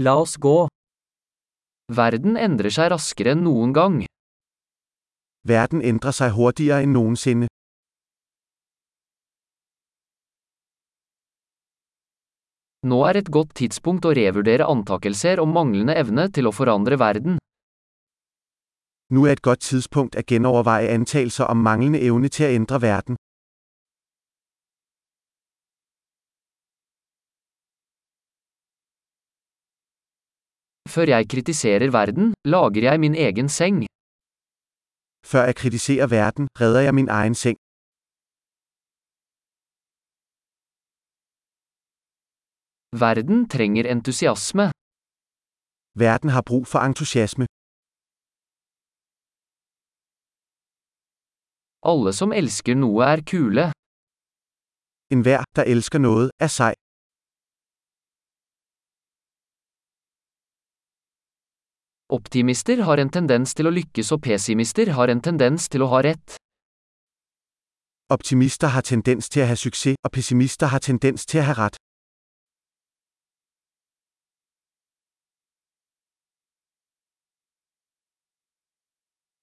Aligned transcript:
La 0.00 0.14
oss 0.14 0.36
gå. 0.38 0.68
Verden 1.90 2.36
endrer 2.38 2.70
seg 2.70 2.92
raskere 2.92 3.32
enn 3.34 3.40
noen 3.42 3.72
gang. 3.74 3.96
Verden 5.50 5.82
endrer 5.82 6.14
seg 6.14 6.36
hurtigere 6.36 6.86
enn 6.86 6.94
noensinne. 6.94 7.48
Nå 12.86 13.00
er 13.10 13.18
et 13.18 13.32
godt 13.34 13.56
tidspunkt 13.58 14.06
å 14.06 14.14
revurdere 14.14 14.70
antakelser 14.70 15.42
om 15.42 15.50
manglende 15.50 15.98
evne 15.98 16.28
til 16.30 16.46
å 16.46 16.54
forandre 16.54 17.02
verden. 17.02 17.42
Nå 19.10 19.26
er 19.26 19.34
et 19.34 19.42
godt 19.42 19.66
tidspunkt 19.66 20.14
at 20.14 20.30
genoverveie 20.30 20.94
antagelser 20.94 21.50
om 21.50 21.58
manglende 21.66 21.98
evne 22.06 22.30
til 22.30 22.46
å 22.46 22.54
endre 22.54 22.78
verden. 22.86 23.18
Før 30.94 31.06
jeg 31.14 31.28
kritiserer 31.32 31.90
verden, 31.98 32.26
lager 32.54 32.82
jeg 32.88 33.00
min 33.04 33.14
egen 33.26 33.48
seng. 33.58 33.76
Før 35.30 35.42
jeg 35.48 35.56
kritiserer 35.62 36.06
verden, 36.18 36.44
redder 36.60 36.80
jeg 36.86 36.94
min 36.98 37.08
egen 37.08 37.34
seng. 37.42 37.56
Verden 43.04 43.38
trenger 43.54 43.84
entusiasme. 43.94 44.66
Verden 46.04 46.30
har 46.36 46.42
brug 46.50 46.64
for 46.72 46.78
entusiasme. 46.88 47.44
Alle 51.90 52.12
som 52.20 52.30
elsker 52.40 52.74
noe 52.84 53.00
er 53.12 53.20
kule. 53.32 53.64
En 55.12 55.20
hver, 55.24 55.42
der 55.56 55.64
elsker 55.72 56.00
noe, 56.06 56.24
er 56.44 56.50
sej. 56.58 56.74
Optimister 62.10 62.80
har 62.88 62.96
en 62.96 63.10
tendens 63.12 63.52
til 63.52 63.68
å 63.68 63.70
lykkes 63.76 64.14
og 64.14 64.22
pessimister 64.24 64.88
har 64.96 65.10
en 65.12 65.18
tendens 65.20 65.66
til 65.68 65.82
å 65.84 65.90
ha 65.92 65.98
rett. 66.06 66.38
Optimister 68.08 68.72
har 68.72 68.86
tendens 68.88 69.28
til 69.28 69.44
å 69.44 69.48
ha 69.50 69.56
suksess, 69.60 69.98
og 70.00 70.14
pessimister 70.14 70.72
har 70.72 70.80
tendens 70.80 71.28
til 71.28 71.42
å 71.42 71.44
ha 71.50 71.56
rett. 71.58 71.76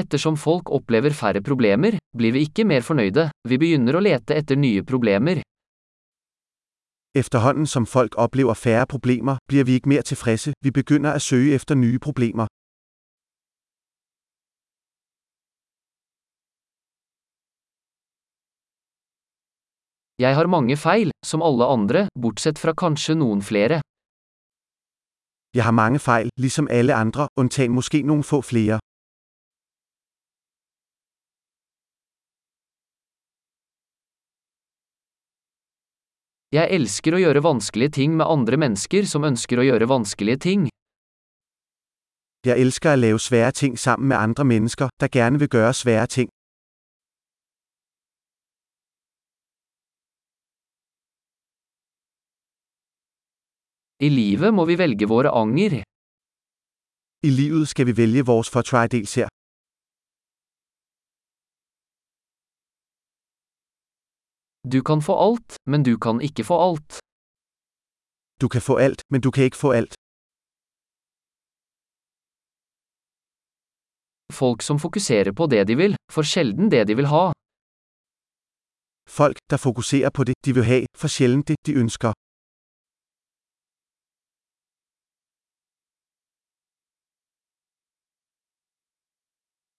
Ettersom 0.00 0.40
folk 0.40 0.72
opplever 0.72 1.12
færre 1.12 1.44
problemer, 1.44 2.00
blir 2.16 2.32
vi 2.32 2.46
ikke 2.48 2.64
mer 2.64 2.80
fornøyde, 2.80 3.28
vi 3.44 3.60
begynner 3.60 4.00
å 4.00 4.04
lete 4.08 4.32
etter 4.32 4.56
nye 4.56 4.80
problemer. 4.80 5.44
Efterhånden 7.16 7.66
som 7.66 7.86
folk 7.86 8.14
oplever 8.18 8.54
færre 8.54 8.86
problemer, 8.86 9.36
blir 9.48 9.64
vi 9.64 9.72
ikke 9.72 9.88
mer 9.88 10.02
tilfredse, 10.02 10.52
vi 10.64 10.70
begynner 10.70 11.16
å 11.16 11.22
søge 11.28 11.54
efter 11.54 11.74
nye 11.74 11.98
problemer. 11.98 12.46
Jeg 20.18 20.34
har 20.36 20.46
mange 20.46 20.76
feil, 20.76 21.10
som 21.24 21.42
alle 21.42 21.64
andre, 21.64 22.08
bortsett 22.22 22.58
fra 22.58 22.72
kanskje 22.72 23.16
noen 23.16 23.42
flere. 23.42 23.80
Jeg 25.56 25.64
har 25.64 25.72
mange 25.72 25.98
feil, 25.98 26.28
ligesom 26.36 26.68
alle 26.70 26.94
andre, 26.94 27.28
undtagen 27.40 27.72
måske 27.72 28.02
noen 28.02 28.24
få 28.24 28.42
flere. 28.44 28.78
Jeg 36.56 36.70
elsker 36.72 37.12
å 37.12 37.18
gjøre 37.20 37.42
vanskelige 37.44 37.92
ting 37.98 38.12
med 38.16 38.30
andre 38.32 38.56
mennesker 38.56 39.04
som 39.10 39.26
ønsker 39.28 39.60
å 39.60 39.64
gjøre 39.66 39.88
vanskelige 39.90 40.40
ting. 40.44 40.62
Jeg 42.48 42.62
elsker 42.62 42.94
å 42.94 43.00
lave 43.02 43.20
svære 43.20 43.52
ting 43.58 43.74
sammen 43.76 44.08
med 44.08 44.16
andre 44.16 44.46
mennesker, 44.52 44.88
der 45.00 45.12
gerne 45.12 45.42
vil 45.42 45.50
gjøre 45.52 45.74
svære 45.76 46.06
ting. 46.16 46.30
I 54.00 54.08
livet 54.08 54.54
må 54.56 54.64
vi 54.64 54.80
velge 54.80 55.08
våre 55.12 55.36
anger. 55.36 55.82
I 57.26 57.30
livet 57.40 57.68
skal 57.68 57.90
vi 57.90 57.96
velge 58.00 58.24
vår 58.24 58.32
vores 58.32 58.50
fortrædelser. 58.56 59.28
Du 64.72 64.82
kan 64.82 65.02
få 65.02 65.14
alt, 65.14 65.56
men 65.70 65.82
du 65.82 65.96
kan 65.98 66.20
ikke 66.20 66.44
få 66.44 66.56
alt. 66.70 66.98
Du 68.40 68.48
kan 68.48 68.60
få 68.60 68.76
alt, 68.76 69.02
men 69.10 69.20
du 69.20 69.30
kan 69.30 69.44
ikke 69.44 69.56
få 69.56 69.70
alt. 69.72 69.94
Folk 74.32 74.62
som 74.62 74.78
fokuserer 74.78 75.32
på 75.32 75.46
det 75.46 75.68
de 75.68 75.74
vil, 75.76 75.94
får 76.14 76.22
sjelden 76.22 76.70
det 76.70 76.88
de 76.88 76.96
vil 76.96 77.06
ha. 77.06 77.32
Folk, 79.08 79.38
der 79.50 79.56
fokuserer 79.56 80.10
på 80.10 80.24
det, 80.24 80.34
de 80.44 80.54
vil 80.54 80.64
ha, 80.64 80.78
får 81.00 81.08
sjelden 81.08 81.42
det, 81.48 81.56
de 81.66 81.72
ønsker. 81.82 82.12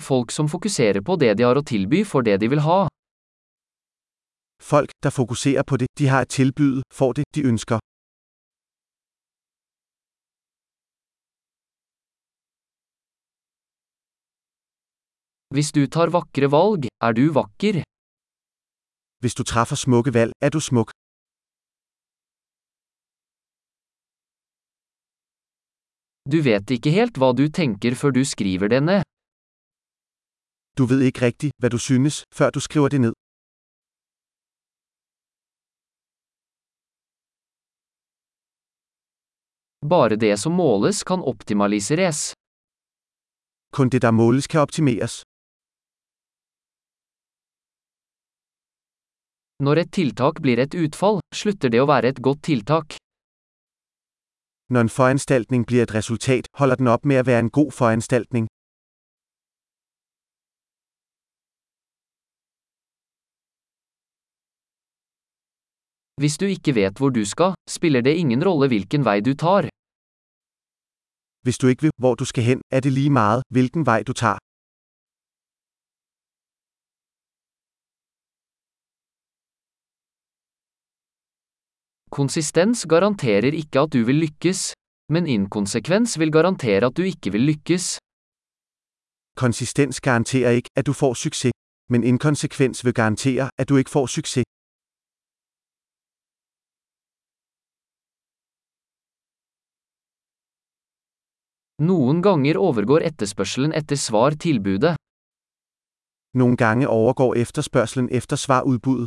Folk 0.00 0.30
som 0.30 0.48
fokuserer 0.48 1.00
på 1.04 1.16
det 1.20 1.34
de 1.38 1.44
har 1.44 1.56
å 1.60 1.62
tilby, 1.62 2.00
får 2.04 2.22
det 2.22 2.40
de 2.40 2.48
vil 2.48 2.64
ha. 2.64 2.89
Folk, 4.60 4.90
der 5.02 5.10
fokuserer 5.10 5.62
på 5.62 5.76
det, 5.76 5.88
de 5.98 6.06
har 6.12 6.20
at 6.20 6.28
tilbyde, 6.28 6.82
får 6.98 7.12
det, 7.12 7.24
de 7.34 7.40
ønsker. 7.50 7.78
Hvis 15.54 15.70
du 15.76 15.82
tar 15.94 16.08
vakre 16.16 16.48
valg, 16.56 16.82
er 17.06 17.12
du 17.18 17.24
vakker. 17.40 17.74
Hvis 19.22 19.34
du 19.38 19.42
treffer 19.52 19.76
smukke 19.84 20.12
valg, 20.18 20.32
er 20.46 20.50
du 20.54 20.60
smuk. 20.60 20.90
Du 26.32 26.38
vet 26.48 26.70
ikke 26.76 26.90
helt 26.98 27.18
hva 27.18 27.32
du 27.38 27.44
tenker 27.60 27.92
før 28.00 28.10
du 28.18 28.22
skriver 28.34 28.68
det 28.74 28.82
ned. 28.90 29.02
Du 30.78 30.86
vet 30.90 31.02
ikke 31.08 31.24
riktig 31.26 31.50
hva 31.60 31.68
du 31.74 31.78
synes, 31.88 32.22
før 32.38 32.54
du 32.54 32.60
skriver 32.60 32.88
det 32.94 33.00
ned. 33.06 33.14
Bare 39.90 40.16
det 40.16 40.36
som 40.38 40.52
måles 40.52 41.02
kan 41.02 41.20
optimaliseres. 41.20 42.32
Kun 43.74 43.88
det, 43.88 44.02
der 44.02 44.10
måles, 44.10 44.46
kan 44.46 44.60
optimeres. 44.60 45.22
Når 49.60 49.76
et 49.82 49.90
tiltak 49.92 50.38
blir 50.44 50.62
et 50.62 50.74
utfall, 50.74 51.18
slutter 51.34 51.72
det 51.74 51.80
å 51.82 51.88
være 51.90 52.14
et 52.14 52.20
godt 52.22 52.42
tiltak. 52.46 52.94
Når 54.70 54.86
en 54.86 54.92
foranstaltning 54.98 55.66
blir 55.66 55.82
et 55.82 55.94
resultat, 55.94 56.46
holder 56.60 56.78
den 56.78 56.88
opp 56.94 57.04
med 57.04 57.24
å 57.24 57.26
være 57.26 57.44
en 57.44 57.50
god 57.50 57.74
foranstaltning. 57.74 58.46
Hvis 66.20 66.36
du 66.36 66.46
ikke 66.52 66.74
vet 66.76 66.98
hvor 67.00 67.10
du 67.10 67.24
skal, 67.24 67.54
spiller 67.64 68.04
det 68.04 68.18
ingen 68.20 68.44
rolle 68.44 68.68
hvilken 68.68 69.04
vei 69.08 69.20
du 69.24 69.32
tar. 69.34 69.69
Hvis 71.44 71.58
du 71.58 71.66
ikke 71.66 71.82
ved, 71.82 71.90
hvor 72.02 72.14
du 72.14 72.24
skal 72.24 72.44
hen, 72.44 72.60
er 72.70 72.80
det 72.80 72.92
lige 72.92 73.10
meget, 73.10 73.42
hvilken 73.54 73.86
vej 73.86 74.02
du 74.08 74.12
tager. 74.12 74.38
Konsistens 82.18 82.86
garanterer 82.86 83.52
ikke 83.60 83.78
at 83.80 83.92
du 83.92 83.98
vil 84.08 84.18
lykkes, 84.24 84.60
men 85.14 85.26
inkonsekvens 85.26 86.18
vil 86.18 86.32
garantere 86.32 86.86
at 86.86 86.96
du 86.96 87.02
ikke 87.02 87.32
vil 87.34 87.44
lykkes. 87.50 87.84
Konsistens 89.42 90.00
garanterer 90.00 90.50
ikke, 90.58 90.70
at 90.78 90.86
du 90.86 90.92
får 90.92 91.14
suksess, 91.14 91.54
men 91.92 92.00
inkonsekvens 92.04 92.84
vil 92.84 92.94
garantere, 92.94 93.50
at 93.60 93.68
du 93.68 93.76
ikke 93.76 93.90
får 93.96 94.06
succes. 94.06 94.44
Noen 101.88 102.18
ganger 102.20 102.58
overgår 102.60 103.00
etterspørselen 103.08 103.72
etter 103.72 103.96
svar 103.96 104.34
tilbudet. 104.44 104.96
Nogle 106.40 106.56
gange 106.56 106.88
overgår 106.88 107.34
efterspørgselen 107.34 108.08
efter 108.18 108.36
svar 108.36 108.62
udbuddet. 108.62 109.06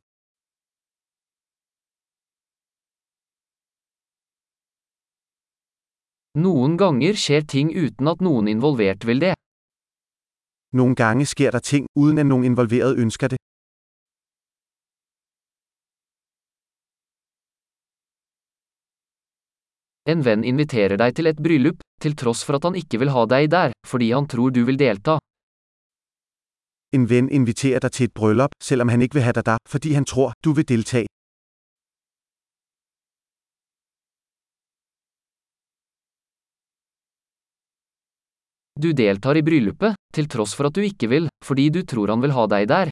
Noen 6.46 6.78
ganger 6.82 7.14
skjer 7.24 7.46
ting 7.54 7.70
uten 7.84 8.08
at 8.14 8.26
noen 8.26 8.48
involvert 8.48 9.06
vil 9.06 9.22
det. 9.26 9.36
Nogle 10.80 10.96
gange 10.96 11.26
sker 11.34 11.52
der 11.52 11.60
ting, 11.72 11.86
uden 11.96 12.18
at 12.18 12.26
nogen 12.26 12.46
involveret 12.52 12.98
ønsker 13.04 13.28
det. 13.28 13.40
En 20.04 20.20
venn 20.20 20.42
inviterer 20.44 21.00
deg 21.00 21.14
til 21.16 21.30
et 21.32 21.38
bryllup, 21.40 21.80
til 22.04 22.16
tross 22.20 22.42
for 22.44 22.58
at 22.58 22.66
han 22.68 22.76
ikke 22.76 23.00
vil 23.00 23.14
ha 23.16 23.24
deg 23.24 23.48
der, 23.54 23.72
fordi 23.88 24.12
han 24.12 24.28
tror 24.28 24.52
du 24.52 24.66
vil 24.68 24.76
delta. 24.80 25.16
En 26.94 27.08
venn 27.08 27.30
inviterer 27.32 27.80
deg 27.80 27.94
til 27.96 28.10
et 28.10 28.14
bryllup, 28.14 28.52
selv 28.60 28.84
om 28.84 28.92
han 28.92 29.02
ikke 29.02 29.22
vil 29.22 29.28
ha 29.30 29.34
deg 29.40 29.48
der, 29.48 29.64
fordi 29.64 29.94
han 29.96 30.06
tror, 30.06 30.36
du 30.44 30.52
vil 30.52 30.68
deltage. 30.68 31.08
Du 38.76 38.92
deltar 38.92 39.40
i 39.40 39.46
bryllupet, 39.48 39.96
til 40.12 40.28
tross 40.28 40.52
for 40.58 40.68
at 40.68 40.76
du 40.76 40.84
ikke 40.84 41.08
vil, 41.08 41.30
fordi 41.46 41.70
du 41.72 41.86
tror 41.88 42.12
han 42.12 42.22
vil 42.22 42.36
ha 42.36 42.48
deg 42.52 42.68
der. 42.68 42.92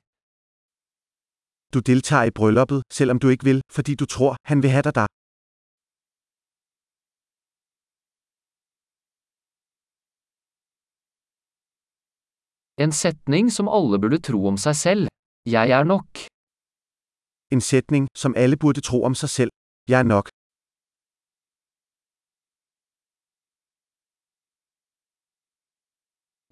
Du 1.74 1.84
deltager 1.84 2.32
i 2.32 2.36
brylluppet, 2.36 2.88
selvom 2.88 3.20
du 3.20 3.28
ikke 3.34 3.52
vil, 3.52 3.66
fordi 3.68 4.00
du 4.00 4.06
tror, 4.06 4.40
han 4.48 4.64
vil 4.64 4.72
ha 4.72 4.88
deg 4.88 4.96
der. 5.04 5.12
En 12.82 12.92
setning 12.92 13.52
som 13.52 13.68
alle 13.70 14.00
burde 14.02 14.18
tro 14.28 14.40
om 14.50 14.56
seg 14.58 14.76
selv. 14.76 15.10
Jeg 15.46 15.70
er 15.78 15.84
nok. 15.86 16.24
En 17.54 17.62
setning 17.62 18.08
som 18.22 18.34
alle 18.44 18.58
burde 18.58 18.82
tro 18.82 19.04
om 19.06 19.16
seg 19.22 19.30
selv. 19.30 19.52
Jeg 19.92 20.00
er 20.00 20.08
nok. 20.14 20.32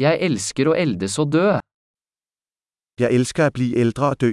Jeg 0.05 0.21
elsker 0.27 0.69
å 0.69 0.75
eldes 0.83 1.17
og 1.23 1.33
dø. 1.33 1.47
Jeg 3.01 3.09
elsker 3.17 3.49
å 3.49 3.55
bli 3.57 3.71
eldre 3.81 4.13
og 4.13 4.21
dø. 4.21 4.31